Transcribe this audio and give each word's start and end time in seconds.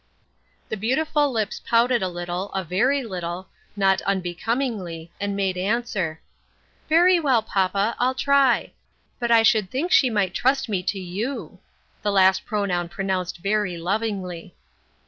The 0.69 0.77
beautiful 0.77 1.31
lips 1.31 1.61
pouted 1.63 2.01
a 2.01 2.07
little, 2.09 2.51
a 2.53 2.63
very 2.63 3.03
little, 3.03 3.49
not 3.75 4.01
unbecomingly, 4.07 5.11
and 5.19 5.35
made 5.35 5.57
answer," 5.57 6.19
Very 6.89 7.19
well, 7.19 7.43
papa, 7.43 7.95
I'll 7.99 8.15
try; 8.15 8.71
but 9.19 9.29
I 9.29 9.43
should 9.43 9.69
think 9.69 9.91
she 9.91 10.09
might 10.09 10.33
trust 10.33 10.67
me 10.67 10.81
to 10.81 10.99
you." 10.99 11.59
The 12.01 12.11
last 12.11 12.47
pronoun 12.47 12.89
pronounced 12.89 13.43
very 13.43 13.77
lovingly. 13.77 14.55